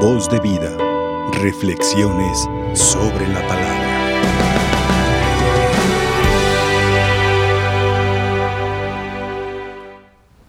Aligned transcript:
Voz 0.00 0.28
de 0.28 0.38
vida. 0.40 0.76
Reflexiones 1.32 2.46
sobre 2.74 3.26
la 3.28 3.40
palabra. 3.48 3.86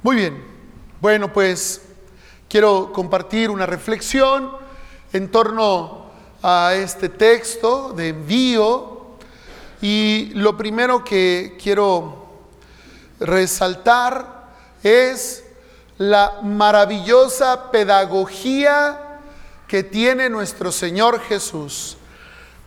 Muy 0.03 0.17
bien. 0.17 0.43
Bueno, 0.99 1.31
pues 1.31 1.81
quiero 2.49 2.91
compartir 2.91 3.49
una 3.49 3.65
reflexión 3.65 4.51
en 5.13 5.31
torno 5.31 6.07
a 6.43 6.73
este 6.75 7.07
texto 7.07 7.93
de 7.93 8.09
envío 8.09 9.15
y 9.81 10.31
lo 10.33 10.57
primero 10.57 11.05
que 11.05 11.57
quiero 11.63 12.27
resaltar 13.21 14.49
es 14.83 15.45
la 15.97 16.41
maravillosa 16.43 17.71
pedagogía 17.71 19.06
que 19.67 19.83
tiene 19.83 20.29
nuestro 20.29 20.71
Señor 20.71 21.19
Jesús 21.19 21.97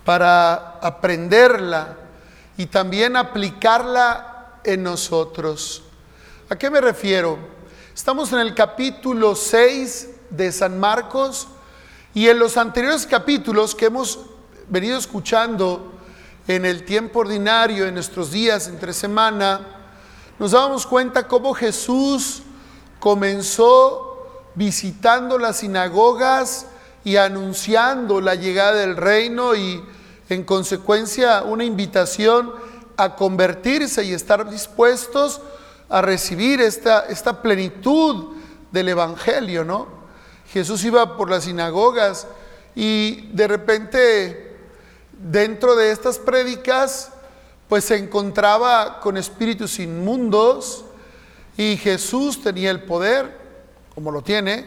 para 0.04 0.78
aprenderla 0.80 1.96
y 2.56 2.66
también 2.66 3.16
aplicarla 3.16 4.58
en 4.64 4.82
nosotros. 4.82 5.82
¿A 6.50 6.56
qué 6.56 6.68
me 6.68 6.80
refiero? 6.80 7.38
Estamos 7.94 8.32
en 8.32 8.41
el 8.41 8.55
capítulo 8.55 9.34
6 9.34 10.10
de 10.30 10.52
San 10.52 10.78
Marcos 10.78 11.48
y 12.12 12.28
en 12.28 12.38
los 12.38 12.56
anteriores 12.56 13.06
capítulos 13.06 13.74
que 13.74 13.86
hemos 13.86 14.19
venido 14.69 14.98
escuchando 14.98 15.92
en 16.48 16.64
el 16.66 16.84
tiempo 16.84 17.20
ordinario, 17.20 17.86
en 17.86 17.94
nuestros 17.94 18.30
días 18.30 18.66
entre 18.69 18.92
semana, 18.92 19.60
nos 20.38 20.52
dábamos 20.52 20.86
cuenta 20.86 21.28
cómo 21.28 21.55
Jesús 21.55 22.42
comenzó 22.98 24.42
visitando 24.55 25.38
las 25.38 25.58
sinagogas 25.58 26.66
y 27.04 27.16
anunciando 27.16 28.20
la 28.20 28.34
llegada 28.34 28.75
del 28.75 28.97
reino 28.97 29.55
y 29.55 29.83
en 30.28 30.44
consecuencia 30.44 31.42
una 31.42 31.64
invitación 31.64 32.52
a 32.97 33.16
convertirse 33.16 34.05
y 34.05 34.12
estar 34.12 34.48
dispuestos 34.50 35.41
a 35.88 36.02
recibir 36.02 36.60
esta, 36.60 37.06
esta 37.06 37.42
plenitud 37.42 38.36
del 38.70 38.91
Evangelio, 38.91 39.64
¿no? 39.64 39.88
Jesús 40.52 40.84
iba 40.84 41.16
por 41.16 41.30
las 41.30 41.44
sinagogas 41.44 42.27
y 42.75 43.28
de 43.32 43.48
repente 43.48 44.56
dentro 45.12 45.75
de 45.77 45.91
estas 45.91 46.19
prédicas 46.19 47.12
pues 47.69 47.84
se 47.84 47.97
encontraba 47.97 48.98
con 49.00 49.16
espíritus 49.16 49.78
inmundos, 49.78 50.84
y 51.56 51.77
Jesús 51.77 52.42
tenía 52.42 52.70
el 52.70 52.82
poder, 52.82 53.36
como 53.94 54.10
lo 54.10 54.22
tiene, 54.22 54.66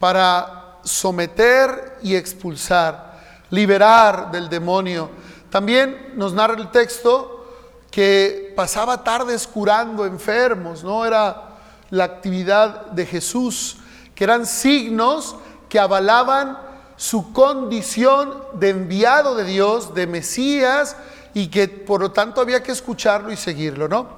para 0.00 0.61
someter 0.84 1.98
y 2.02 2.14
expulsar, 2.14 3.20
liberar 3.50 4.30
del 4.30 4.48
demonio. 4.48 5.10
También 5.50 6.12
nos 6.16 6.32
narra 6.32 6.54
el 6.54 6.70
texto 6.70 7.46
que 7.90 8.52
pasaba 8.56 9.04
tardes 9.04 9.46
curando 9.46 10.06
enfermos, 10.06 10.82
¿no? 10.82 11.04
Era 11.04 11.58
la 11.90 12.04
actividad 12.04 12.86
de 12.86 13.04
Jesús, 13.04 13.76
que 14.14 14.24
eran 14.24 14.46
signos 14.46 15.36
que 15.68 15.78
avalaban 15.78 16.58
su 16.96 17.32
condición 17.32 18.44
de 18.54 18.70
enviado 18.70 19.34
de 19.34 19.44
Dios, 19.44 19.94
de 19.94 20.06
Mesías, 20.06 20.96
y 21.34 21.48
que 21.48 21.68
por 21.68 22.00
lo 22.00 22.12
tanto 22.12 22.40
había 22.40 22.62
que 22.62 22.72
escucharlo 22.72 23.32
y 23.32 23.36
seguirlo, 23.36 23.88
¿no? 23.88 24.16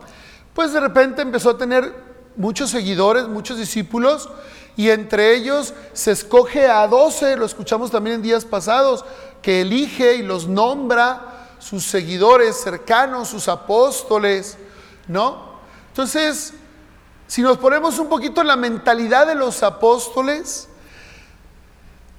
Pues 0.53 0.73
de 0.73 0.81
repente 0.81 1.23
empezó 1.23 1.51
a 1.51 1.59
tener 1.59 1.95
muchos 2.37 2.71
seguidores, 2.71 3.29
muchos 3.29 3.59
discípulos, 3.59 4.29
y 4.77 4.91
entre 4.91 5.35
ellos 5.35 5.75
se 5.93 6.13
escoge 6.13 6.67
a 6.67 6.87
doce, 6.89 7.37
lo 7.37 7.45
escuchamos 7.45 7.91
también 7.91 8.17
en 8.17 8.23
días 8.23 8.45
pasados, 8.45 9.05
que 9.41 9.61
elige 9.61 10.17
y 10.17 10.23
los 10.23 10.49
nombra 10.49 11.49
sus 11.59 11.85
seguidores 11.85 12.61
cercanos, 12.61 13.29
sus 13.29 13.49
apóstoles, 13.49 14.59
¿no? 15.07 15.55
Entonces, 15.89 16.55
si 17.27 17.43
nos 17.43 17.59
ponemos 17.59 17.99
un 17.99 18.09
poquito 18.09 18.41
en 18.41 18.49
la 18.49 18.57
mentalidad 18.57 19.27
de 19.27 19.35
los 19.35 19.63
apóstoles, 19.63 20.69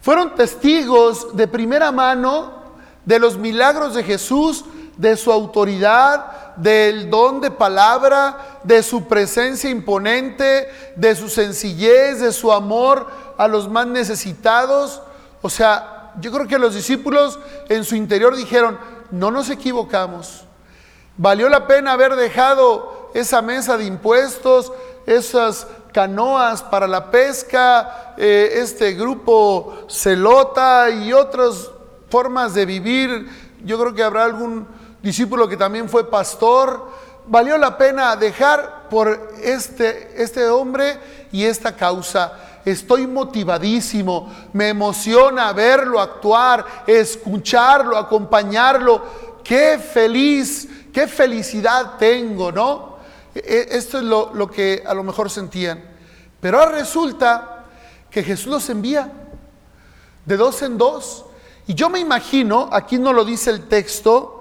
fueron 0.02 0.36
testigos 0.36 1.36
de 1.36 1.48
primera 1.48 1.92
mano 1.92 2.64
de 3.06 3.20
los 3.20 3.38
milagros 3.38 3.96
de 3.96 4.04
Jesús, 4.04 4.66
de 4.98 5.18
su 5.18 5.32
autoridad, 5.32 6.45
del 6.58 7.10
don 7.10 7.42
de 7.42 7.52
palabra, 7.52 8.60
de 8.64 8.82
su 8.84 9.08
presencia 9.08 9.70
imponente, 9.70 10.70
de 10.96 11.16
su 11.16 11.30
sencillez, 11.30 12.20
de 12.20 12.32
su 12.32 12.52
amor 12.52 13.08
a 13.38 13.48
los 13.48 13.70
más 13.70 13.88
necesitados. 13.88 15.02
O 15.42 15.50
sea, 15.50 16.14
yo 16.20 16.32
creo 16.32 16.48
que 16.48 16.60
los 16.60 16.74
discípulos 16.74 17.40
en 17.70 17.84
su 17.84 17.96
interior 17.96 18.36
dijeron, 18.36 18.78
no 19.12 19.32
nos 19.32 19.50
equivocamos. 19.50 20.46
Valió 21.18 21.50
la 21.50 21.68
pena 21.68 21.94
haber 21.94 22.16
dejado 22.16 23.12
esa 23.14 23.42
mesa 23.42 23.78
de 23.78 23.86
impuestos, 23.86 24.72
esas 25.06 25.68
canoas 25.94 26.62
para 26.64 26.88
la 26.88 27.10
pesca, 27.10 28.14
eh, 28.18 28.56
este 28.56 28.94
grupo 28.94 29.86
celota 29.88 30.90
y 30.90 31.14
otras 31.14 31.70
formas 32.10 32.54
de 32.54 32.66
vivir. 32.66 33.30
Yo 33.64 33.80
creo 33.80 33.94
que 33.94 34.04
habrá 34.04 34.26
algún 34.26 34.68
discípulo 35.06 35.48
que 35.48 35.56
también 35.56 35.88
fue 35.88 36.10
pastor, 36.10 36.90
valió 37.28 37.60
la 37.60 37.78
pena 37.78 38.16
dejar 38.16 38.90
por 38.90 39.34
este, 39.40 40.22
este 40.22 40.50
hombre 40.50 40.98
y 41.32 41.46
esta 41.46 41.76
causa. 41.76 42.62
Estoy 42.66 43.06
motivadísimo, 43.06 44.34
me 44.54 44.70
emociona 44.70 45.54
verlo 45.54 46.02
actuar, 46.02 46.66
escucharlo, 46.88 47.96
acompañarlo. 47.96 49.04
Qué 49.44 49.78
feliz, 49.78 50.68
qué 50.92 51.08
felicidad 51.08 51.98
tengo, 52.00 52.52
¿no? 52.52 52.98
E, 53.36 53.40
e, 53.40 53.78
esto 53.78 54.00
es 54.00 54.04
lo, 54.04 54.34
lo 54.34 54.50
que 54.50 54.82
a 54.84 54.96
lo 54.96 55.04
mejor 55.04 55.30
sentían. 55.30 55.84
Pero 56.42 56.60
ahora 56.60 56.72
resulta 56.72 57.66
que 58.10 58.24
Jesús 58.24 58.48
los 58.48 58.68
envía 58.72 59.12
de 60.26 60.36
dos 60.36 60.64
en 60.64 60.80
dos. 60.80 61.26
Y 61.68 61.76
yo 61.76 61.92
me 61.92 62.00
imagino, 62.00 62.70
aquí 62.72 62.98
no 62.98 63.14
lo 63.14 63.24
dice 63.24 63.52
el 63.52 63.68
texto, 63.68 64.35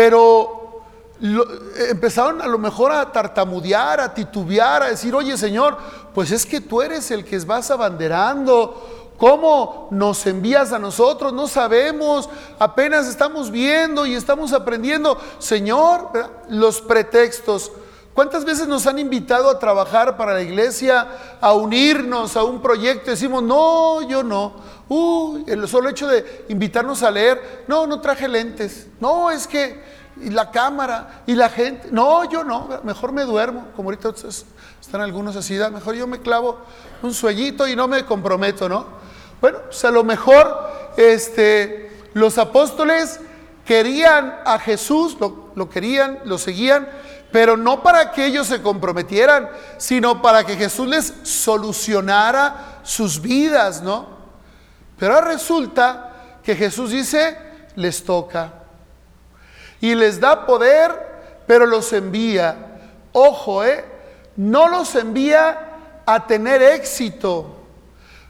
pero 0.00 0.80
empezaron 1.90 2.40
a 2.40 2.46
lo 2.46 2.56
mejor 2.56 2.90
a 2.90 3.12
tartamudear, 3.12 4.00
a 4.00 4.14
titubear, 4.14 4.82
a 4.82 4.88
decir, 4.88 5.14
oye 5.14 5.36
Señor, 5.36 5.76
pues 6.14 6.30
es 6.30 6.46
que 6.46 6.62
tú 6.62 6.80
eres 6.80 7.10
el 7.10 7.22
que 7.22 7.38
vas 7.40 7.70
abanderando. 7.70 9.12
¿Cómo 9.18 9.88
nos 9.90 10.26
envías 10.26 10.72
a 10.72 10.78
nosotros? 10.78 11.34
No 11.34 11.46
sabemos, 11.46 12.30
apenas 12.58 13.08
estamos 13.08 13.50
viendo 13.50 14.06
y 14.06 14.14
estamos 14.14 14.54
aprendiendo. 14.54 15.18
Señor, 15.38 16.08
los 16.48 16.80
pretextos. 16.80 17.70
¿Cuántas 18.20 18.44
veces 18.44 18.68
nos 18.68 18.86
han 18.86 18.98
invitado 18.98 19.48
a 19.48 19.58
trabajar 19.58 20.18
para 20.18 20.34
la 20.34 20.42
iglesia, 20.42 21.08
a 21.40 21.54
unirnos 21.54 22.36
a 22.36 22.44
un 22.44 22.60
proyecto? 22.60 23.10
Decimos, 23.10 23.42
no, 23.42 24.02
yo 24.02 24.22
no. 24.22 24.56
Uy, 24.90 25.42
el 25.46 25.66
solo 25.66 25.88
hecho 25.88 26.06
de 26.06 26.44
invitarnos 26.50 27.02
a 27.02 27.10
leer, 27.10 27.64
no, 27.66 27.86
no 27.86 27.98
traje 28.02 28.28
lentes. 28.28 28.88
No, 29.00 29.30
es 29.30 29.46
que 29.46 29.82
y 30.20 30.28
la 30.28 30.50
cámara 30.50 31.22
y 31.26 31.34
la 31.34 31.48
gente, 31.48 31.88
no, 31.92 32.28
yo 32.28 32.44
no, 32.44 32.68
mejor 32.82 33.12
me 33.12 33.22
duermo, 33.22 33.68
como 33.74 33.88
ahorita 33.88 34.12
están 34.78 35.00
algunos 35.00 35.34
así, 35.34 35.54
mejor 35.72 35.94
yo 35.94 36.06
me 36.06 36.20
clavo 36.20 36.58
un 37.00 37.14
sueñito 37.14 37.66
y 37.66 37.74
no 37.74 37.88
me 37.88 38.04
comprometo, 38.04 38.68
¿no? 38.68 38.84
Bueno, 39.40 39.60
pues 39.64 39.82
a 39.86 39.90
lo 39.90 40.04
mejor 40.04 40.58
este, 40.98 41.90
los 42.12 42.36
apóstoles 42.36 43.18
querían 43.64 44.40
a 44.44 44.58
Jesús, 44.58 45.16
lo 45.18 45.70
querían, 45.70 46.18
lo 46.26 46.36
seguían, 46.36 46.86
pero 47.32 47.56
no 47.56 47.82
para 47.82 48.10
que 48.12 48.26
ellos 48.26 48.46
se 48.46 48.62
comprometieran, 48.62 49.48
sino 49.78 50.20
para 50.20 50.44
que 50.44 50.56
Jesús 50.56 50.88
les 50.88 51.14
solucionara 51.22 52.80
sus 52.82 53.20
vidas, 53.20 53.82
¿no? 53.82 54.06
Pero 54.98 55.20
resulta 55.20 56.38
que 56.42 56.56
Jesús 56.56 56.90
dice, 56.90 57.36
les 57.76 58.04
toca. 58.04 58.52
Y 59.80 59.94
les 59.94 60.20
da 60.20 60.44
poder, 60.46 61.42
pero 61.46 61.66
los 61.66 61.92
envía. 61.92 62.56
Ojo, 63.12 63.64
¿eh? 63.64 63.84
No 64.36 64.68
los 64.68 64.94
envía 64.94 65.58
a 66.04 66.26
tener 66.26 66.62
éxito. 66.62 67.56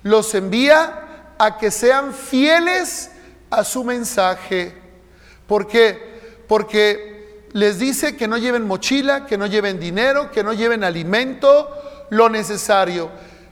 Los 0.03 0.35
envía 0.35 1.35
a 1.39 1.59
que 1.59 1.71
sean 1.71 2.13
fieles 2.13 3.11
a 3.51 3.65
su 3.65 3.83
mensaje. 3.83 4.77
¿Por 5.47 5.67
qué? 5.67 6.45
Porque 6.47 7.20
les 7.53 7.79
dice 7.79 8.17
que 8.17 8.29
no 8.29 8.39
lleven 8.39 8.67
mochila, 8.67 9.27
que 9.27 9.37
no 9.37 9.47
lleven 9.47 9.81
dinero, 9.81 10.31
que 10.31 10.45
no 10.45 10.53
lleven 10.53 10.85
alimento, 10.85 11.69
lo 12.11 12.29
necesario. 12.29 13.11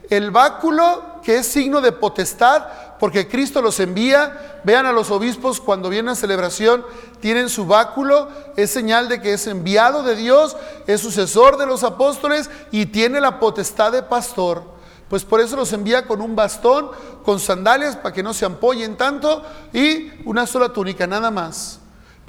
El 0.09 0.31
báculo, 0.31 1.19
que 1.23 1.37
es 1.37 1.47
signo 1.47 1.81
de 1.81 1.91
potestad, 1.91 2.65
porque 2.99 3.27
Cristo 3.27 3.61
los 3.61 3.79
envía. 3.79 4.61
Vean 4.63 4.85
a 4.85 4.91
los 4.91 5.11
obispos 5.11 5.61
cuando 5.61 5.89
vienen 5.89 6.09
a 6.09 6.15
celebración, 6.15 6.85
tienen 7.21 7.49
su 7.49 7.65
báculo, 7.65 8.29
es 8.57 8.71
señal 8.71 9.07
de 9.07 9.21
que 9.21 9.33
es 9.33 9.47
enviado 9.47 10.03
de 10.03 10.15
Dios, 10.15 10.57
es 10.87 11.01
sucesor 11.01 11.57
de 11.57 11.65
los 11.65 11.83
apóstoles 11.83 12.49
y 12.71 12.87
tiene 12.87 13.21
la 13.21 13.39
potestad 13.39 13.91
de 13.91 14.03
pastor. 14.03 14.63
Pues 15.09 15.25
por 15.25 15.39
eso 15.39 15.55
los 15.55 15.73
envía 15.73 16.05
con 16.05 16.21
un 16.21 16.35
bastón, 16.35 16.91
con 17.23 17.39
sandalias 17.39 17.95
para 17.95 18.13
que 18.13 18.21
no 18.21 18.33
se 18.33 18.45
ampollen 18.45 18.95
tanto 18.95 19.43
y 19.73 20.11
una 20.25 20.45
sola 20.45 20.69
túnica, 20.69 21.07
nada 21.07 21.31
más. 21.31 21.79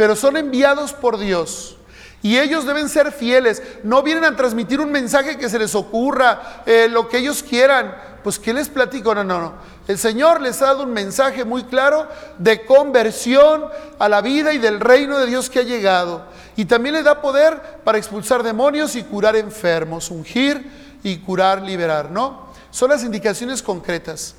Pero 0.00 0.17
son 0.17 0.38
enviados 0.38 0.94
por 0.94 1.19
Dios. 1.19 1.76
Y 2.23 2.38
ellos 2.38 2.64
deben 2.64 2.88
ser 2.88 3.12
fieles. 3.12 3.62
No 3.82 4.02
vienen 4.02 4.25
a 4.25 4.35
transmitir 4.35 4.81
un 4.81 4.91
mensaje 4.91 5.37
que 5.37 5.50
se 5.50 5.58
les 5.58 5.75
ocurra, 5.75 6.62
eh, 6.64 6.88
lo 6.91 7.06
que 7.06 7.19
ellos 7.19 7.43
quieran. 7.43 7.94
Pues 8.25 8.38
¿qué 8.38 8.55
les 8.55 8.70
platico? 8.70 9.14
No, 9.14 9.25
no, 9.25 9.43
no. 9.43 9.52
El 9.87 9.99
Señor 9.99 10.41
les 10.41 10.62
ha 10.62 10.69
dado 10.69 10.85
un 10.85 10.94
mensaje 10.94 11.44
muy 11.44 11.64
claro 11.64 12.08
de 12.38 12.64
conversión 12.64 13.67
a 13.99 14.08
la 14.08 14.23
vida 14.23 14.55
y 14.55 14.58
del 14.58 14.81
reino 14.81 15.19
de 15.19 15.26
Dios 15.26 15.50
que 15.50 15.58
ha 15.58 15.64
llegado. 15.64 16.25
Y 16.56 16.64
también 16.64 16.94
les 16.94 17.05
da 17.05 17.20
poder 17.20 17.61
para 17.85 17.99
expulsar 17.99 18.43
demonios 18.43 18.96
y 18.96 19.03
curar 19.03 19.37
enfermos, 19.37 20.11
ungir 20.11 20.99
y 21.03 21.19
curar, 21.19 21.61
liberar, 21.61 22.11
¿no? 22.11 22.49
Son 22.70 22.88
las 22.88 23.05
indicaciones 23.05 23.62
concretas. 23.62 24.35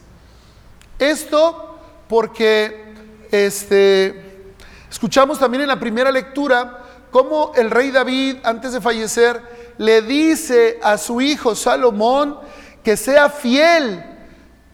Esto 0.97 1.77
porque 2.07 2.95
este, 3.29 4.30
escuchamos 4.91 5.39
también 5.39 5.63
en 5.63 5.69
la 5.69 5.79
primera 5.79 6.11
lectura 6.11 6.83
cómo 7.09 7.53
el 7.55 7.71
rey 7.71 7.91
David, 7.91 8.37
antes 8.43 8.73
de 8.73 8.81
fallecer, 8.81 9.73
le 9.77 10.01
dice 10.01 10.79
a 10.83 10.97
su 10.97 11.21
hijo 11.21 11.55
Salomón 11.55 12.37
que 12.83 12.97
sea 12.97 13.29
fiel 13.29 14.03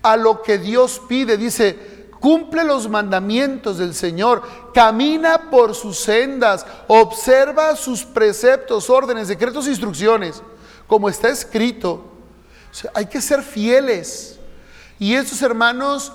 a 0.02 0.18
lo 0.18 0.42
que 0.42 0.58
Dios 0.58 1.02
pide. 1.08 1.38
Dice, 1.38 2.10
cumple 2.20 2.64
los 2.64 2.90
mandamientos 2.90 3.78
del 3.78 3.94
Señor, 3.94 4.42
camina 4.74 5.50
por 5.50 5.76
sus 5.76 5.98
sendas, 5.98 6.66
observa 6.88 7.76
sus 7.76 8.04
preceptos, 8.04 8.90
órdenes, 8.90 9.28
decretos, 9.28 9.68
instrucciones, 9.68 10.42
como 10.88 11.10
está 11.10 11.30
escrito. 11.30 12.06
hay 12.94 13.06
que 13.06 13.22
ser 13.22 13.44
fieles. 13.44 14.40
Y 15.00 15.14
esos 15.14 15.42
hermanos 15.44 16.12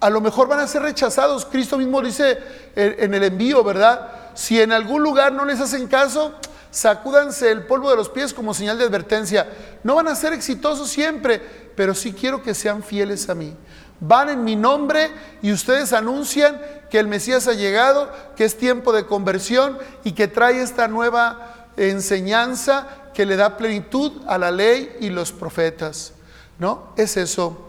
a 0.00 0.10
lo 0.10 0.20
mejor 0.20 0.48
van 0.48 0.60
a 0.60 0.66
ser 0.66 0.82
rechazados. 0.82 1.44
Cristo 1.46 1.78
mismo 1.78 2.02
dice 2.02 2.38
en 2.74 3.14
el 3.14 3.24
envío, 3.24 3.64
¿verdad? 3.64 4.10
Si 4.34 4.60
en 4.60 4.72
algún 4.72 5.02
lugar 5.02 5.32
no 5.32 5.44
les 5.44 5.60
hacen 5.60 5.86
caso, 5.86 6.34
sacúdanse 6.70 7.50
el 7.50 7.64
polvo 7.64 7.90
de 7.90 7.96
los 7.96 8.08
pies 8.08 8.34
como 8.34 8.52
señal 8.52 8.78
de 8.78 8.84
advertencia. 8.84 9.48
No 9.82 9.94
van 9.94 10.08
a 10.08 10.14
ser 10.14 10.32
exitosos 10.32 10.90
siempre, 10.90 11.40
pero 11.74 11.94
sí 11.94 12.12
quiero 12.12 12.42
que 12.42 12.54
sean 12.54 12.82
fieles 12.82 13.28
a 13.30 13.34
mí. 13.34 13.54
Van 13.98 14.28
en 14.28 14.44
mi 14.44 14.56
nombre 14.56 15.10
y 15.40 15.52
ustedes 15.52 15.94
anuncian 15.94 16.60
que 16.90 16.98
el 16.98 17.08
Mesías 17.08 17.48
ha 17.48 17.54
llegado, 17.54 18.12
que 18.36 18.44
es 18.44 18.58
tiempo 18.58 18.92
de 18.92 19.06
conversión 19.06 19.78
y 20.04 20.12
que 20.12 20.28
trae 20.28 20.60
esta 20.60 20.86
nueva 20.86 21.70
enseñanza 21.78 22.86
que 23.14 23.24
le 23.24 23.36
da 23.36 23.56
plenitud 23.56 24.12
a 24.26 24.36
la 24.36 24.50
ley 24.50 24.96
y 25.00 25.08
los 25.08 25.32
profetas. 25.32 26.12
¿No? 26.58 26.92
Es 26.96 27.16
eso. 27.16 27.65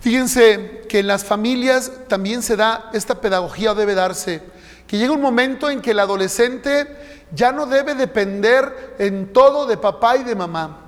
Fíjense 0.00 0.86
que 0.88 1.00
en 1.00 1.06
las 1.08 1.24
familias 1.24 1.90
también 2.08 2.42
se 2.42 2.56
da, 2.56 2.90
esta 2.92 3.20
pedagogía 3.20 3.74
debe 3.74 3.94
darse 3.94 4.42
que 4.90 4.98
llega 4.98 5.12
un 5.12 5.20
momento 5.20 5.70
en 5.70 5.82
que 5.82 5.92
el 5.92 6.00
adolescente 6.00 7.24
ya 7.32 7.52
no 7.52 7.66
debe 7.66 7.94
depender 7.94 8.96
en 8.98 9.32
todo 9.32 9.66
de 9.66 9.76
papá 9.76 10.16
y 10.16 10.24
de 10.24 10.34
mamá. 10.34 10.78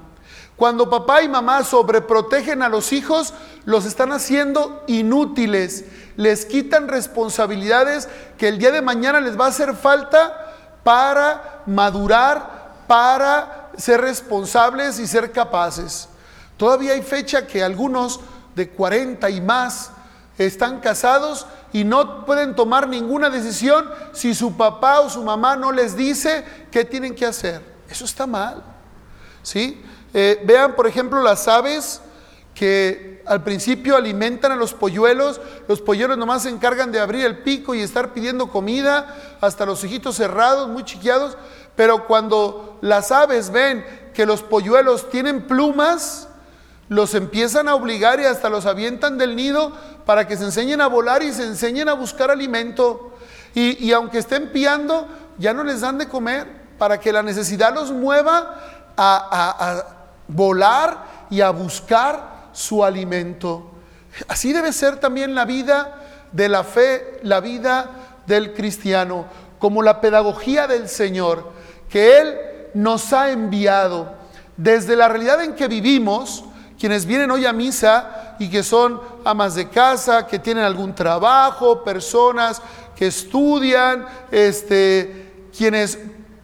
Cuando 0.57 0.91
papá 0.91 1.23
y 1.23 1.29
mamá 1.29 1.63
sobreprotegen 1.63 2.63
a 2.63 2.69
los 2.69 2.93
hijos, 2.93 3.33
los 3.65 3.85
están 3.85 4.11
haciendo 4.11 4.83
inútiles, 4.89 5.85
les 6.17 6.47
quitan 6.47 6.89
responsabilidades 6.89 8.09
que 8.39 8.49
el 8.49 8.59
día 8.59 8.73
de 8.73 8.83
mañana 8.83 9.21
les 9.21 9.39
va 9.39 9.45
a 9.45 9.51
hacer 9.51 9.77
falta 9.77 10.53
para 10.83 11.63
madurar, 11.67 12.73
para 12.89 13.71
ser 13.77 14.01
responsables 14.01 14.99
y 14.99 15.07
ser 15.07 15.31
capaces. 15.31 16.09
Todavía 16.57 16.95
hay 16.95 17.03
fecha 17.03 17.47
que 17.47 17.63
algunos 17.63 18.19
de 18.55 18.69
40 18.69 19.31
y 19.31 19.41
más 19.41 19.93
están 20.39 20.81
casados 20.81 21.47
y 21.73 21.85
no 21.85 22.25
pueden 22.27 22.55
tomar 22.55 22.89
ninguna 22.89 23.31
decisión 23.31 23.89
si 24.13 24.35
su 24.35 24.57
papá 24.57 25.01
o 25.01 25.11
su 25.11 25.23
mamá 25.23 25.57
no 25.57 25.73
les 25.73 25.97
dice 25.97 26.45
qué 26.71 26.85
tienen 26.85 27.15
que 27.15 27.27
hacer. 27.27 27.63
Eso 27.89 28.05
está 28.05 28.27
mal. 28.27 28.63
¿sí? 29.43 29.83
Eh, 30.15 30.43
vean, 30.45 30.75
por 30.75 30.87
ejemplo, 30.87 31.23
las 31.23 31.49
aves 31.49 32.01
que 32.55 33.23
al 33.25 33.43
principio 33.43 33.97
alimentan 33.97 34.53
a 34.53 34.57
los 34.57 34.75
polluelos, 34.75 35.41
los 35.69 35.81
polluelos 35.81 36.19
nomás 36.19 36.43
se 36.43 36.51
encargan 36.51 36.93
de 36.93 37.01
abrir 37.01 37.25
el 37.25 37.39
pico 37.39 37.75
y 37.75 37.81
estar 37.81 38.13
pidiendo 38.13 38.49
comida, 38.49 39.37
hasta 39.41 39.65
los 39.65 39.83
hijitos 39.85 40.17
cerrados, 40.17 40.69
muy 40.69 40.85
chiquiados, 40.85 41.37
pero 41.77 42.07
cuando 42.07 42.79
las 42.83 43.11
aves 43.11 43.51
ven 43.51 43.85
que 44.13 44.27
los 44.27 44.43
polluelos 44.43 45.09
tienen 45.09 45.47
plumas, 45.47 46.29
los 46.93 47.15
empiezan 47.15 47.69
a 47.69 47.75
obligar 47.75 48.21
y 48.21 48.27
hasta 48.27 48.51
los 48.51 48.67
avientan 48.67 49.17
del 49.17 49.35
nido 49.35 49.73
para 50.05 50.27
que 50.27 50.37
se 50.37 50.45
enseñen 50.45 50.83
a 50.83 50.89
volar 50.89 51.23
y 51.23 51.33
se 51.33 51.45
enseñen 51.45 51.89
a 51.89 51.95
buscar 51.95 52.31
alimento. 52.31 53.15
Y, 53.55 53.93
aunque 53.93 54.19
estén 54.19 54.51
piando, 54.53 55.09
ya 55.39 55.55
no 55.55 55.65
les 55.65 55.81
dan 55.81 55.99
de 55.99 56.09
comer 56.09 56.47
para 56.79 57.01
que 57.01 57.13
la 57.13 57.23
necesidad 57.23 57.75
los 57.75 57.93
mueva 57.93 58.93
a, 58.97 59.85
volar 60.29 61.27
y 61.31 61.41
a 61.41 61.51
buscar 61.51 62.49
su 62.53 62.85
alimento. 62.85 63.71
Así 64.29 64.53
debe 64.53 64.73
ser 64.73 64.99
también 64.99 65.35
la 65.35 65.47
vida 65.47 65.99
de 66.31 66.49
la 66.49 66.65
fe, 66.65 67.21
la 67.23 67.41
vida 67.41 67.91
del 68.27 68.53
cristiano, 68.53 69.27
como 69.59 69.83
la 69.83 70.01
pedagogía 70.01 70.67
del 70.67 70.89
Señor, 70.89 71.53
que 71.89 72.21
Él 72.21 72.39
nos 72.75 73.13
ha 73.13 73.31
enviado 73.31 74.15
desde 74.57 74.97
la 74.97 75.09
realidad 75.09 75.43
en 75.43 75.55
que 75.55 75.69
vivimos, 75.69 76.45
quienes 76.83 77.07
vienen 77.07 77.31
hoy 77.31 77.47
a 77.47 77.53
misa 77.53 78.35
y 78.41 78.51
que 78.51 78.65
son 78.65 79.01
amas 79.25 79.55
de 79.55 79.69
casa, 79.69 80.27
que 80.27 80.41
tienen 80.41 80.65
algún 80.65 80.97
trabajo, 80.97 81.85
personas 81.85 82.61
que 82.97 83.07
estudian, 83.07 84.05
este, 84.33 85.47
quienes 85.57 85.97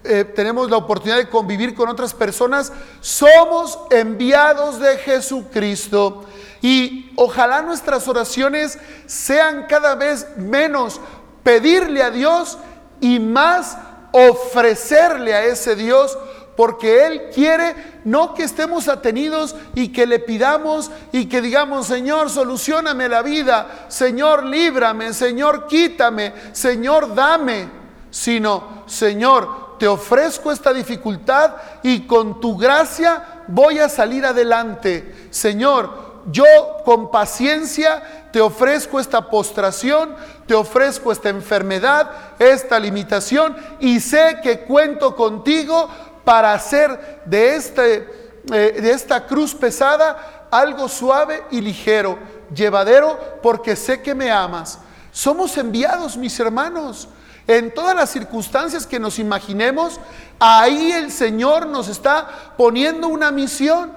eh, 0.05 0.23
tenemos 0.23 0.71
la 0.71 0.77
oportunidad 0.77 1.17
de 1.17 1.29
convivir 1.29 1.75
con 1.75 1.89
otras 1.89 2.15
personas, 2.15 2.73
somos 3.01 3.81
enviados 3.91 4.79
de 4.79 4.99
Jesucristo. 4.99 6.25
Y 6.63 7.11
ojalá 7.17 7.61
nuestras 7.63 8.07
oraciones 8.07 8.79
sean 9.07 9.67
cada 9.69 9.97
vez 9.97 10.25
menos 10.37 11.01
pedirle 11.43 12.01
a 12.01 12.13
Dios 12.13 12.59
y 13.01 13.19
más 13.19 13.77
ofrecerle 14.13 15.35
a 15.35 15.47
ese 15.47 15.75
Dios 15.75 16.17
porque 16.59 17.07
Él 17.07 17.31
quiere 17.33 18.01
no 18.03 18.35
que 18.35 18.43
estemos 18.43 18.89
atenidos 18.89 19.55
y 19.77 19.93
que 19.93 20.09
le 20.09 20.19
pidamos 20.19 20.91
y 21.13 21.27
que 21.27 21.41
digamos, 21.41 21.87
Señor, 21.87 22.31
solucioname 22.31 23.09
la 23.09 23.23
vida, 23.23 23.87
Señor, 23.87 24.43
líbrame, 24.43 25.15
Señor, 25.15 25.69
quítame, 25.69 26.33
Señor, 26.51 27.15
dame, 27.15 27.69
sino, 28.11 28.83
Señor, 28.87 29.79
te 29.79 29.87
ofrezco 29.87 30.51
esta 30.51 30.73
dificultad 30.73 31.53
y 31.85 32.09
con 32.09 32.41
tu 32.41 32.59
gracia 32.59 33.45
voy 33.47 33.79
a 33.79 33.89
salir 33.89 34.27
adelante. 34.27 35.29
Señor, 35.31 36.09
yo 36.33 36.45
con 36.85 37.11
paciencia 37.11 38.29
te 38.33 38.41
ofrezco 38.41 39.01
esta 39.01 39.31
postración, 39.31 40.15
te 40.47 40.55
ofrezco 40.55 41.13
esta 41.13 41.29
enfermedad, 41.29 42.11
esta 42.39 42.79
limitación 42.79 43.57
y 43.81 44.01
sé 44.01 44.41
que 44.43 44.61
cuento 44.61 45.17
contigo 45.17 45.89
para 46.29 46.53
hacer 46.53 47.23
de, 47.25 47.57
este, 47.57 48.07
eh, 48.53 48.79
de 48.83 48.91
esta 48.91 49.27
cruz 49.27 49.55
pesada 49.55 50.47
algo 50.51 50.87
suave 50.87 51.43
y 51.51 51.63
ligero, 51.63 52.19
llevadero, 52.55 53.39
porque 53.43 53.75
sé 53.75 54.03
que 54.03 54.15
me 54.15 54.31
amas. 54.31 54.79
Somos 55.11 55.57
enviados, 55.57 56.19
mis 56.19 56.39
hermanos. 56.39 57.09
En 57.47 57.73
todas 57.73 57.97
las 57.97 58.11
circunstancias 58.11 58.87
que 58.87 59.01
nos 59.01 59.19
imaginemos, 59.19 59.99
ahí 60.39 60.93
el 60.93 61.11
Señor 61.13 61.67
nos 61.67 61.89
está 61.89 62.29
poniendo 62.59 63.09
una 63.09 63.31
misión. 63.31 63.91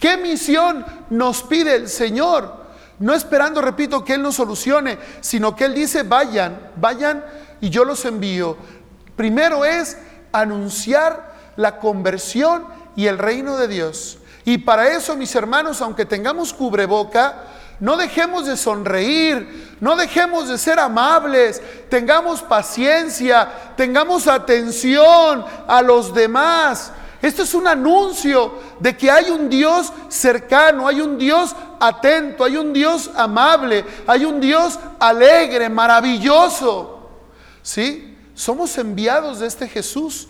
¿Qué 0.00 0.16
misión 0.16 0.84
nos 1.08 1.44
pide 1.44 1.76
el 1.76 1.88
Señor? 1.88 2.52
No 2.98 3.14
esperando, 3.14 3.60
repito, 3.60 4.04
que 4.04 4.14
Él 4.14 4.22
nos 4.22 4.34
solucione, 4.34 4.98
sino 5.20 5.54
que 5.54 5.66
Él 5.66 5.74
dice, 5.74 6.02
vayan, 6.02 6.72
vayan 6.74 7.24
y 7.60 7.70
yo 7.70 7.84
los 7.84 8.04
envío. 8.06 8.56
Primero 9.14 9.64
es 9.64 9.96
anunciar 10.32 11.33
la 11.56 11.78
conversión 11.78 12.64
y 12.96 13.06
el 13.06 13.18
reino 13.18 13.56
de 13.56 13.68
Dios. 13.68 14.18
Y 14.44 14.58
para 14.58 14.88
eso, 14.88 15.16
mis 15.16 15.34
hermanos, 15.34 15.80
aunque 15.80 16.04
tengamos 16.04 16.52
cubreboca, 16.52 17.44
no 17.80 17.96
dejemos 17.96 18.46
de 18.46 18.56
sonreír, 18.56 19.76
no 19.80 19.96
dejemos 19.96 20.48
de 20.48 20.58
ser 20.58 20.78
amables, 20.78 21.60
tengamos 21.88 22.42
paciencia, 22.42 23.48
tengamos 23.76 24.28
atención 24.28 25.44
a 25.66 25.82
los 25.82 26.14
demás. 26.14 26.92
Esto 27.20 27.42
es 27.42 27.54
un 27.54 27.66
anuncio 27.66 28.54
de 28.80 28.96
que 28.96 29.10
hay 29.10 29.30
un 29.30 29.48
Dios 29.48 29.92
cercano, 30.08 30.86
hay 30.86 31.00
un 31.00 31.16
Dios 31.16 31.56
atento, 31.80 32.44
hay 32.44 32.58
un 32.58 32.72
Dios 32.72 33.10
amable, 33.16 33.84
hay 34.06 34.26
un 34.26 34.40
Dios 34.40 34.78
alegre, 35.00 35.70
maravilloso. 35.70 37.08
¿Sí? 37.62 38.14
Somos 38.34 38.76
enviados 38.76 39.40
de 39.40 39.46
este 39.46 39.66
Jesús 39.66 40.28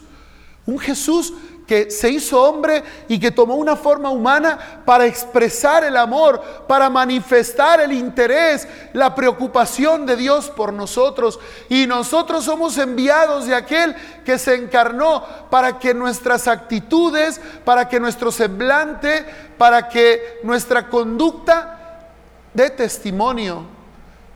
un 0.66 0.78
Jesús 0.78 1.32
que 1.66 1.90
se 1.90 2.10
hizo 2.10 2.42
hombre 2.42 2.82
y 3.08 3.18
que 3.18 3.30
tomó 3.30 3.54
una 3.54 3.76
forma 3.76 4.10
humana 4.10 4.82
para 4.84 5.06
expresar 5.06 5.84
el 5.84 5.96
amor, 5.96 6.42
para 6.68 6.90
manifestar 6.90 7.80
el 7.80 7.92
interés, 7.92 8.68
la 8.92 9.14
preocupación 9.14 10.04
de 10.04 10.16
Dios 10.16 10.50
por 10.50 10.72
nosotros. 10.72 11.40
Y 11.68 11.86
nosotros 11.86 12.44
somos 12.44 12.76
enviados 12.76 13.46
de 13.46 13.54
aquel 13.54 13.94
que 14.24 14.38
se 14.38 14.54
encarnó 14.54 15.24
para 15.50 15.78
que 15.78 15.94
nuestras 15.94 16.48
actitudes, 16.48 17.40
para 17.64 17.88
que 17.88 18.00
nuestro 18.00 18.30
semblante, 18.30 19.24
para 19.56 19.88
que 19.88 20.40
nuestra 20.42 20.88
conducta 20.88 22.10
dé 22.52 22.70
testimonio. 22.70 23.64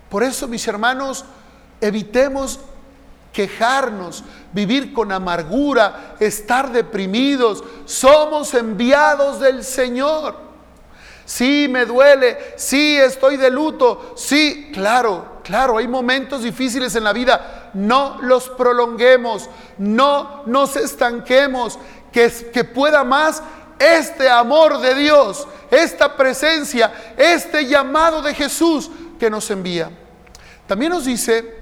Por 0.09 0.23
eso, 0.23 0.49
mis 0.49 0.67
hermanos, 0.67 1.27
evitemos 1.81 2.61
quejarnos, 3.33 4.25
vivir 4.53 4.93
con 4.93 5.13
amargura, 5.13 6.17
estar 6.21 6.73
deprimidos. 6.73 7.63
Somos 7.85 8.55
enviados 8.55 9.41
del 9.41 9.65
Señor. 9.65 10.49
Sí, 11.25 11.67
me 11.69 11.85
duele, 11.85 12.55
sí, 12.57 12.97
estoy 12.97 13.37
de 13.37 13.51
luto, 13.51 14.15
sí, 14.17 14.71
claro, 14.73 15.41
claro, 15.45 15.77
hay 15.77 15.87
momentos 15.87 16.43
difíciles 16.43 16.95
en 16.97 17.05
la 17.05 17.13
vida. 17.13 17.71
No 17.75 18.17
los 18.23 18.49
prolonguemos, 18.49 19.51
no 19.77 20.43
nos 20.47 20.77
estanquemos, 20.77 21.79
que, 22.11 22.31
que 22.51 22.65
pueda 22.65 23.05
más 23.05 23.43
este 23.79 24.29
amor 24.31 24.81
de 24.81 24.95
Dios, 24.95 25.47
esta 25.71 26.17
presencia, 26.17 27.15
este 27.19 27.67
llamado 27.67 28.23
de 28.23 28.33
Jesús 28.33 28.91
que 29.21 29.29
nos 29.29 29.51
envía. 29.51 29.91
También 30.67 30.93
nos 30.93 31.05
dice 31.05 31.58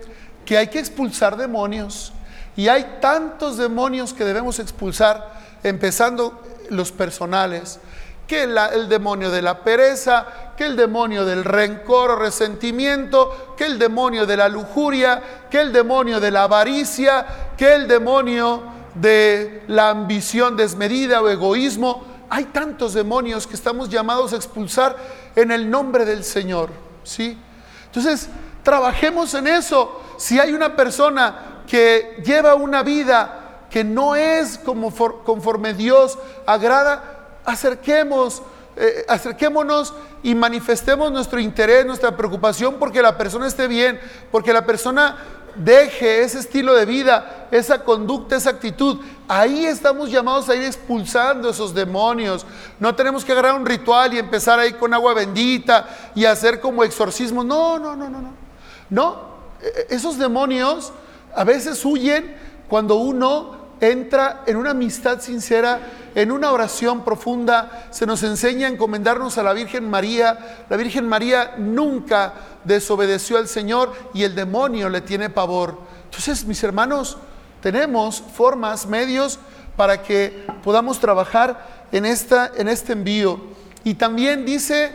que 0.46 0.56
hay 0.56 0.68
que 0.68 0.78
expulsar 0.78 1.36
demonios. 1.36 2.12
Y 2.56 2.68
hay 2.68 2.98
tantos 3.02 3.58
demonios 3.58 4.14
que 4.14 4.24
debemos 4.24 4.58
expulsar, 4.58 5.34
empezando 5.62 6.40
los 6.70 6.90
personales, 6.90 7.78
que 8.26 8.44
el 8.44 8.88
demonio 8.88 9.30
de 9.30 9.42
la 9.42 9.62
pereza, 9.62 10.26
que 10.56 10.64
el 10.64 10.76
demonio 10.76 11.24
del 11.26 11.44
rencor 11.44 12.12
o 12.12 12.16
resentimiento, 12.16 13.54
que 13.56 13.66
el 13.66 13.78
demonio 13.78 14.24
de 14.24 14.36
la 14.38 14.48
lujuria, 14.48 15.22
que 15.50 15.60
el 15.60 15.72
demonio 15.72 16.18
de 16.18 16.30
la 16.30 16.44
avaricia, 16.44 17.26
que 17.56 17.74
el 17.74 17.86
demonio 17.86 18.62
de 18.94 19.62
la 19.68 19.90
ambición 19.90 20.56
desmedida 20.56 21.20
o 21.20 21.28
egoísmo. 21.28 22.04
Hay 22.30 22.46
tantos 22.46 22.94
demonios 22.94 23.46
que 23.46 23.54
estamos 23.54 23.90
llamados 23.90 24.32
a 24.32 24.36
expulsar 24.36 24.96
en 25.36 25.52
el 25.52 25.70
nombre 25.70 26.04
del 26.04 26.24
Señor, 26.24 26.70
¿sí? 27.04 27.38
Entonces, 27.84 28.28
trabajemos 28.66 29.32
en 29.34 29.46
eso 29.46 30.02
si 30.16 30.40
hay 30.40 30.52
una 30.52 30.74
persona 30.74 31.62
que 31.68 32.20
lleva 32.24 32.56
una 32.56 32.82
vida 32.82 33.60
que 33.70 33.84
no 33.84 34.16
es 34.16 34.58
como 34.58 34.92
conforme 35.22 35.72
Dios 35.72 36.18
agrada, 36.46 37.28
acerquemos, 37.44 38.42
eh, 38.74 39.04
acerquémonos 39.06 39.94
y 40.24 40.34
manifestemos 40.34 41.12
nuestro 41.12 41.38
interés, 41.38 41.86
nuestra 41.86 42.16
preocupación 42.16 42.74
porque 42.80 43.02
la 43.02 43.16
persona 43.16 43.46
esté 43.46 43.68
bien, 43.68 44.00
porque 44.32 44.52
la 44.52 44.66
persona 44.66 45.16
deje 45.54 46.24
ese 46.24 46.40
estilo 46.40 46.74
de 46.74 46.86
vida, 46.86 47.46
esa 47.52 47.84
conducta, 47.84 48.34
esa 48.34 48.50
actitud. 48.50 48.98
Ahí 49.28 49.64
estamos 49.64 50.10
llamados 50.10 50.48
a 50.48 50.56
ir 50.56 50.64
expulsando 50.64 51.50
esos 51.50 51.72
demonios. 51.72 52.44
No 52.80 52.96
tenemos 52.96 53.24
que 53.24 53.30
agarrar 53.30 53.54
un 53.54 53.64
ritual 53.64 54.12
y 54.12 54.18
empezar 54.18 54.58
ahí 54.58 54.72
con 54.72 54.92
agua 54.92 55.14
bendita 55.14 56.10
y 56.16 56.24
hacer 56.24 56.60
como 56.60 56.82
exorcismo. 56.82 57.44
No, 57.44 57.78
no, 57.78 57.94
no, 57.94 58.10
no, 58.10 58.20
no. 58.20 58.45
No, 58.90 59.16
e-, 59.62 59.94
esos 59.94 60.18
demonios 60.18 60.92
a 61.34 61.44
veces 61.44 61.84
huyen 61.84 62.36
cuando 62.68 62.96
uno 62.96 63.66
entra 63.80 64.42
en 64.46 64.56
una 64.56 64.70
amistad 64.70 65.20
sincera, 65.20 65.80
en 66.14 66.32
una 66.32 66.50
oración 66.50 67.04
profunda. 67.04 67.88
Se 67.90 68.06
nos 68.06 68.22
enseña 68.22 68.66
a 68.66 68.70
encomendarnos 68.70 69.36
a 69.38 69.42
la 69.42 69.52
Virgen 69.52 69.88
María. 69.88 70.64
La 70.68 70.76
Virgen 70.76 71.08
María 71.08 71.54
nunca 71.58 72.32
desobedeció 72.64 73.36
al 73.36 73.48
Señor 73.48 73.92
y 74.14 74.24
el 74.24 74.34
demonio 74.34 74.88
le 74.88 75.02
tiene 75.02 75.30
pavor. 75.30 75.78
Entonces, 76.04 76.44
mis 76.46 76.62
hermanos, 76.64 77.18
tenemos 77.60 78.20
formas, 78.20 78.86
medios 78.86 79.38
para 79.76 80.02
que 80.02 80.46
podamos 80.64 80.98
trabajar 80.98 81.86
en, 81.92 82.06
esta, 82.06 82.50
en 82.56 82.68
este 82.68 82.92
envío. 82.94 83.40
Y 83.84 83.94
también 83.94 84.44
dice 84.44 84.92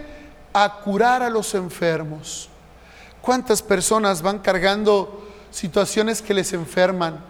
a 0.54 0.82
curar 0.84 1.22
a 1.22 1.30
los 1.30 1.54
enfermos. 1.54 2.51
¿Cuántas 3.22 3.62
personas 3.62 4.24
van 4.24 4.40
cargando 4.40 5.24
situaciones 5.52 6.24
que 6.24 6.34
les 6.34 6.54
enferman, 6.54 7.24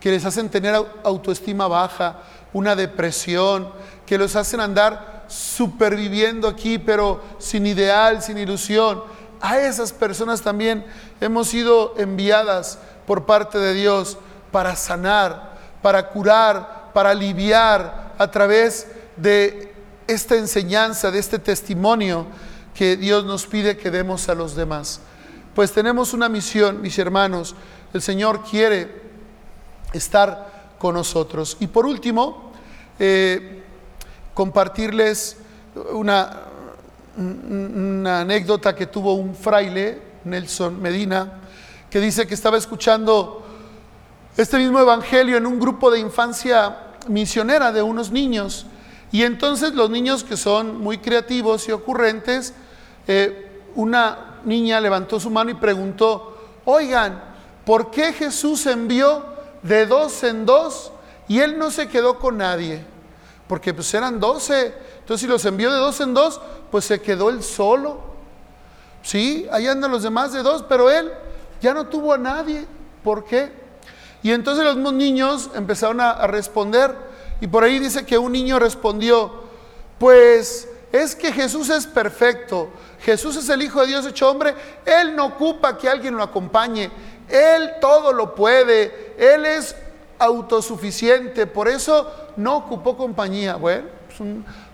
que 0.00 0.10
les 0.10 0.24
hacen 0.24 0.48
tener 0.48 0.74
autoestima 1.04 1.68
baja, 1.68 2.18
una 2.52 2.74
depresión, 2.74 3.70
que 4.04 4.18
los 4.18 4.34
hacen 4.34 4.60
andar 4.60 5.24
superviviendo 5.28 6.48
aquí, 6.48 6.78
pero 6.78 7.22
sin 7.38 7.64
ideal, 7.64 8.22
sin 8.22 8.38
ilusión? 8.38 9.04
A 9.40 9.60
esas 9.60 9.92
personas 9.92 10.42
también 10.42 10.84
hemos 11.20 11.48
sido 11.48 11.94
enviadas 11.96 12.78
por 13.06 13.24
parte 13.24 13.58
de 13.58 13.72
Dios 13.72 14.18
para 14.50 14.74
sanar, 14.74 15.58
para 15.80 16.08
curar, 16.08 16.90
para 16.92 17.10
aliviar 17.10 18.14
a 18.18 18.30
través 18.32 18.88
de 19.16 19.72
esta 20.08 20.34
enseñanza, 20.34 21.12
de 21.12 21.20
este 21.20 21.38
testimonio 21.38 22.26
que 22.74 22.96
Dios 22.96 23.24
nos 23.24 23.46
pide 23.46 23.76
que 23.76 23.92
demos 23.92 24.28
a 24.28 24.34
los 24.34 24.56
demás 24.56 25.00
pues 25.56 25.72
tenemos 25.72 26.12
una 26.12 26.28
misión, 26.28 26.82
mis 26.82 26.98
hermanos. 26.98 27.54
El 27.94 28.02
Señor 28.02 28.42
quiere 28.42 28.90
estar 29.94 30.74
con 30.78 30.94
nosotros. 30.94 31.56
Y 31.60 31.66
por 31.66 31.86
último, 31.86 32.52
eh, 32.98 33.62
compartirles 34.34 35.38
una, 35.92 36.42
anécdota 37.16 38.76
que 38.76 38.84
tuvo 38.84 39.14
un 39.14 39.34
fraile, 39.34 40.02
Nelson 40.24 40.78
Medina, 40.78 41.40
que 41.88 42.00
dice 42.00 42.26
que 42.26 42.34
estaba 42.34 42.58
escuchando 42.58 43.42
este 44.36 44.58
mismo 44.58 44.78
evangelio 44.78 45.38
en 45.38 45.46
un 45.46 45.58
grupo 45.58 45.90
de 45.90 46.00
infancia 46.00 46.92
misionera 47.08 47.72
de 47.72 47.80
unos 47.80 48.10
niños. 48.10 48.66
Y 49.10 49.22
entonces 49.22 49.72
los 49.72 49.88
niños 49.88 50.22
que 50.22 50.36
son 50.36 50.82
muy 50.82 50.98
creativos 50.98 51.66
y 51.66 51.72
ocurrentes, 51.72 52.52
eh, 53.08 53.62
una 53.74 54.25
niña 54.46 54.80
levantó 54.80 55.20
su 55.20 55.28
mano 55.28 55.50
y 55.50 55.54
preguntó, 55.54 56.38
oigan, 56.64 57.22
¿por 57.64 57.90
qué 57.90 58.12
Jesús 58.12 58.64
envió 58.66 59.24
de 59.62 59.86
dos 59.86 60.22
en 60.22 60.46
dos 60.46 60.92
y 61.28 61.40
él 61.40 61.58
no 61.58 61.70
se 61.70 61.88
quedó 61.88 62.18
con 62.18 62.38
nadie? 62.38 62.84
Porque 63.48 63.74
pues 63.74 63.92
eran 63.92 64.18
doce, 64.18 64.74
entonces 65.00 65.20
si 65.20 65.26
los 65.26 65.44
envió 65.44 65.70
de 65.70 65.78
dos 65.78 66.00
en 66.00 66.14
dos, 66.14 66.40
pues 66.70 66.84
se 66.84 67.00
quedó 67.00 67.28
él 67.28 67.42
solo. 67.42 68.00
Sí, 69.02 69.46
ahí 69.52 69.66
andan 69.66 69.90
los 69.90 70.02
demás 70.02 70.32
de 70.32 70.42
dos, 70.42 70.64
pero 70.68 70.90
él 70.90 71.12
ya 71.60 71.74
no 71.74 71.86
tuvo 71.86 72.12
a 72.12 72.18
nadie. 72.18 72.66
¿Por 73.04 73.24
qué? 73.24 73.52
Y 74.22 74.32
entonces 74.32 74.64
los 74.64 74.76
niños 74.92 75.50
empezaron 75.54 76.00
a, 76.00 76.10
a 76.10 76.26
responder 76.26 76.96
y 77.40 77.46
por 77.46 77.62
ahí 77.62 77.78
dice 77.78 78.06
que 78.06 78.18
un 78.18 78.32
niño 78.32 78.58
respondió, 78.58 79.44
pues 79.98 80.68
es 80.92 81.14
que 81.14 81.32
Jesús 81.32 81.68
es 81.68 81.86
perfecto, 81.86 82.68
Jesús 83.00 83.36
es 83.36 83.48
el 83.48 83.62
Hijo 83.62 83.80
de 83.80 83.88
Dios 83.88 84.06
hecho 84.06 84.30
hombre, 84.30 84.54
Él 84.84 85.14
no 85.16 85.26
ocupa 85.26 85.76
que 85.76 85.88
alguien 85.88 86.16
lo 86.16 86.22
acompañe, 86.22 86.90
Él 87.28 87.72
todo 87.80 88.12
lo 88.12 88.34
puede, 88.34 89.14
Él 89.18 89.44
es 89.46 89.76
autosuficiente, 90.18 91.46
por 91.46 91.68
eso 91.68 92.10
no 92.36 92.56
ocupó 92.56 92.96
compañía. 92.96 93.56
Bueno, 93.56 93.88
es 94.10 94.20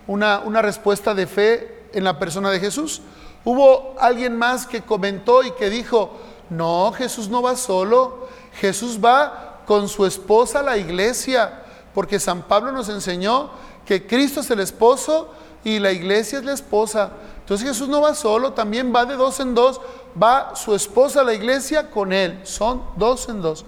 una, 0.07 0.39
una 0.39 0.61
respuesta 0.61 1.13
de 1.13 1.27
fe 1.27 1.83
en 1.93 2.03
la 2.03 2.17
persona 2.17 2.49
de 2.51 2.59
Jesús. 2.59 3.01
Hubo 3.43 3.95
alguien 3.99 4.37
más 4.37 4.65
que 4.65 4.81
comentó 4.81 5.43
y 5.43 5.51
que 5.51 5.69
dijo, 5.69 6.17
no, 6.49 6.93
Jesús 6.93 7.29
no 7.29 7.41
va 7.41 7.55
solo, 7.55 8.29
Jesús 8.53 8.99
va 9.03 9.61
con 9.65 9.89
su 9.89 10.05
esposa 10.05 10.59
a 10.59 10.63
la 10.63 10.77
iglesia, 10.77 11.61
porque 11.93 12.19
San 12.19 12.43
Pablo 12.43 12.71
nos 12.71 12.89
enseñó 12.89 13.51
que 13.85 14.07
Cristo 14.07 14.39
es 14.39 14.49
el 14.49 14.59
esposo 14.59 15.31
y 15.63 15.79
la 15.79 15.91
iglesia 15.91 16.39
es 16.39 16.45
la 16.45 16.53
esposa. 16.53 17.11
Entonces 17.39 17.67
Jesús 17.67 17.87
no 17.87 18.01
va 18.01 18.15
solo, 18.15 18.53
también 18.53 18.93
va 18.93 19.05
de 19.05 19.15
dos 19.15 19.39
en 19.39 19.53
dos, 19.53 19.81
va 20.21 20.55
su 20.55 20.75
esposa 20.75 21.21
a 21.21 21.23
la 21.23 21.33
iglesia 21.33 21.89
con 21.89 22.13
él, 22.13 22.39
son 22.43 22.83
dos 22.97 23.27
en 23.29 23.41
dos. 23.41 23.65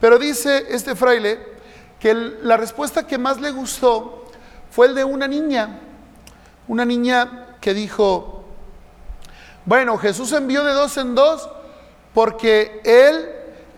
Pero 0.00 0.18
dice 0.18 0.66
este 0.70 0.94
fraile 0.94 1.40
que 1.98 2.14
la 2.14 2.56
respuesta 2.56 3.06
que 3.06 3.18
más 3.18 3.40
le 3.40 3.50
gustó 3.50 4.24
fue 4.70 4.86
el 4.86 4.94
de 4.94 5.04
una 5.04 5.26
niña, 5.26 5.80
una 6.68 6.84
niña 6.84 7.56
que 7.60 7.74
dijo, 7.74 8.44
bueno, 9.64 9.96
Jesús 9.98 10.32
envió 10.32 10.62
de 10.64 10.72
dos 10.72 10.96
en 10.96 11.14
dos 11.14 11.48
porque 12.14 12.80
él 12.84 13.28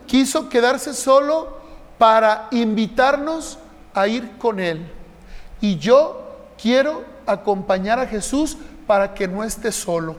quiso 0.05 0.49
quedarse 0.49 0.93
solo 0.93 1.57
para 1.97 2.47
invitarnos 2.51 3.57
a 3.93 4.07
ir 4.07 4.37
con 4.37 4.59
él. 4.59 4.91
Y 5.61 5.77
yo 5.77 6.37
quiero 6.61 7.03
acompañar 7.31 7.99
a 7.99 8.07
Jesús 8.07 8.57
para 8.87 9.13
que 9.13 9.27
no 9.27 9.43
esté 9.43 9.71
solo. 9.71 10.15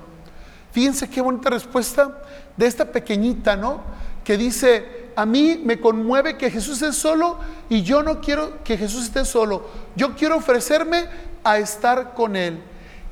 Fíjense 0.72 1.08
qué 1.08 1.20
bonita 1.20 1.50
respuesta 1.50 2.18
de 2.56 2.66
esta 2.66 2.84
pequeñita, 2.84 3.56
¿no? 3.56 3.80
Que 4.24 4.36
dice, 4.36 5.10
a 5.16 5.26
mí 5.26 5.60
me 5.64 5.80
conmueve 5.80 6.36
que 6.36 6.50
Jesús 6.50 6.80
esté 6.82 6.92
solo 6.92 7.38
y 7.68 7.82
yo 7.82 8.02
no 8.02 8.20
quiero 8.20 8.62
que 8.62 8.76
Jesús 8.76 9.04
esté 9.04 9.24
solo. 9.24 9.66
Yo 9.96 10.14
quiero 10.14 10.36
ofrecerme 10.36 11.08
a 11.42 11.58
estar 11.58 12.14
con 12.14 12.36
Él. 12.36 12.62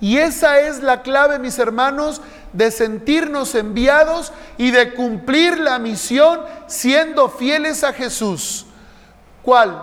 Y 0.00 0.18
esa 0.18 0.60
es 0.60 0.80
la 0.80 1.02
clave, 1.02 1.40
mis 1.40 1.58
hermanos, 1.58 2.20
de 2.52 2.70
sentirnos 2.70 3.54
enviados 3.54 4.32
y 4.56 4.70
de 4.70 4.94
cumplir 4.94 5.58
la 5.58 5.78
misión 5.80 6.40
siendo 6.68 7.28
fieles 7.28 7.82
a 7.82 7.92
Jesús. 7.92 8.66
¿Cuál? 9.42 9.82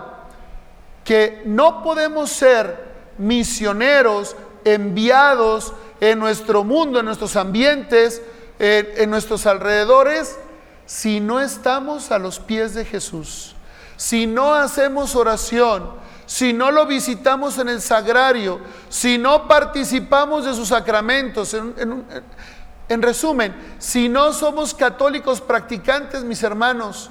Que 1.04 1.42
no 1.44 1.82
podemos 1.82 2.30
ser 2.30 2.95
misioneros 3.18 4.36
enviados 4.64 5.72
en 6.00 6.18
nuestro 6.18 6.64
mundo, 6.64 7.00
en 7.00 7.06
nuestros 7.06 7.36
ambientes, 7.36 8.22
en, 8.58 9.10
nuestros 9.10 9.46
alrededores, 9.46 10.38
si 10.86 11.20
no 11.20 11.40
estamos 11.40 12.10
a 12.10 12.18
los 12.18 12.38
pies 12.38 12.74
de 12.74 12.84
Jesús, 12.84 13.54
si 13.96 14.26
no 14.26 14.54
hacemos 14.54 15.14
oración, 15.16 15.90
si 16.26 16.52
no 16.52 16.70
lo 16.70 16.86
visitamos 16.86 17.58
en 17.58 17.68
el 17.68 17.80
sagrario, 17.80 18.60
si 18.88 19.18
no 19.18 19.46
participamos 19.46 20.44
de 20.44 20.54
sus 20.54 20.68
sacramentos, 20.68 21.54
en, 21.54 23.02
resumen, 23.02 23.54
si 23.78 24.08
no 24.08 24.32
somos 24.32 24.74
católicos 24.74 25.40
practicantes, 25.40 26.24
mis 26.24 26.42
hermanos, 26.42 27.10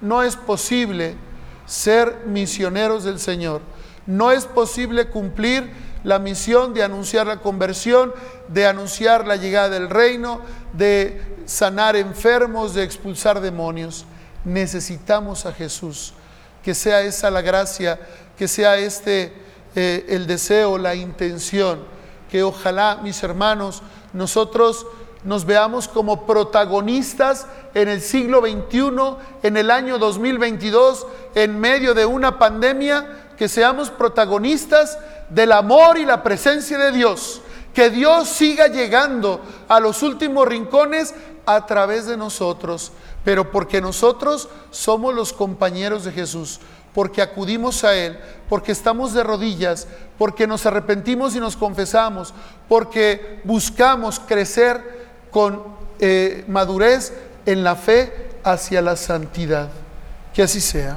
no 0.00 0.22
es 0.22 0.36
posible 0.36 1.16
ser 1.66 2.22
misioneros 2.26 3.04
del 3.04 3.18
Señor. 3.18 3.60
No 4.06 4.30
es 4.30 4.44
posible 4.44 5.06
cumplir 5.08 5.70
la 6.04 6.18
misión 6.18 6.74
de 6.74 6.82
anunciar 6.82 7.26
la 7.26 7.40
conversión, 7.40 8.12
de 8.48 8.66
anunciar 8.66 9.26
la 9.26 9.36
llegada 9.36 9.70
del 9.70 9.90
reino, 9.90 10.40
de 10.72 11.20
sanar 11.46 11.96
enfermos, 11.96 12.74
de 12.74 12.84
expulsar 12.84 13.40
demonios. 13.40 14.04
Necesitamos 14.44 15.46
a 15.46 15.52
Jesús. 15.52 16.12
Que 16.62 16.74
sea 16.74 17.02
esa 17.02 17.30
la 17.30 17.42
gracia 17.42 17.98
que 18.36 18.48
sea 18.48 18.76
este 18.76 19.32
eh, 19.74 20.06
el 20.08 20.26
deseo, 20.26 20.78
la 20.78 20.94
intención, 20.94 21.80
que 22.30 22.42
ojalá, 22.42 23.00
mis 23.02 23.22
hermanos, 23.22 23.82
nosotros 24.12 24.86
nos 25.24 25.44
veamos 25.44 25.86
como 25.88 26.26
protagonistas 26.26 27.46
en 27.74 27.88
el 27.88 28.00
siglo 28.00 28.40
XXI, 28.40 29.16
en 29.42 29.56
el 29.56 29.70
año 29.70 29.98
2022, 29.98 31.06
en 31.34 31.60
medio 31.60 31.92
de 31.92 32.06
una 32.06 32.38
pandemia, 32.38 33.25
que 33.36 33.48
seamos 33.48 33.90
protagonistas 33.90 34.98
del 35.28 35.52
amor 35.52 35.98
y 35.98 36.04
la 36.04 36.22
presencia 36.22 36.78
de 36.78 36.92
Dios, 36.92 37.40
que 37.74 37.90
Dios 37.90 38.28
siga 38.28 38.68
llegando 38.68 39.40
a 39.68 39.80
los 39.80 40.02
últimos 40.02 40.46
rincones 40.48 41.14
a 41.44 41.66
través 41.66 42.06
de 42.06 42.16
nosotros, 42.16 42.92
pero 43.24 43.50
porque 43.50 43.80
nosotros 43.80 44.48
somos 44.70 45.14
los 45.14 45.32
compañeros 45.32 46.04
de 46.04 46.12
Jesús 46.12 46.60
porque 46.96 47.20
acudimos 47.20 47.84
a 47.84 47.94
Él, 47.94 48.18
porque 48.48 48.72
estamos 48.72 49.12
de 49.12 49.22
rodillas, 49.22 49.86
porque 50.16 50.46
nos 50.46 50.64
arrepentimos 50.64 51.36
y 51.36 51.40
nos 51.40 51.54
confesamos, 51.54 52.32
porque 52.70 53.42
buscamos 53.44 54.18
crecer 54.18 55.06
con 55.30 55.62
eh, 55.98 56.42
madurez 56.48 57.12
en 57.44 57.62
la 57.64 57.76
fe 57.76 58.30
hacia 58.42 58.80
la 58.80 58.96
santidad. 58.96 59.68
Que 60.32 60.42
así 60.42 60.58
sea. 60.58 60.96